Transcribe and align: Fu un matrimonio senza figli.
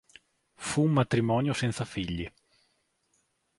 Fu 0.55 0.81
un 0.81 0.93
matrimonio 0.93 1.53
senza 1.53 1.85
figli. 1.85 2.27